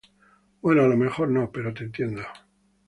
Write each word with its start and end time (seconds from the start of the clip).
Bueno 0.63 0.81
a 0.83 0.87
lo 0.87 0.97
mejor 0.97 1.29
no, 1.29 1.51
pero 1.51 1.75
te 1.75 1.83
entiendo. 1.83 2.23